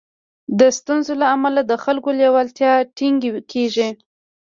[0.59, 3.89] د ستونزو له امله د خلکو لېوالتيا ټکنۍ کېږي.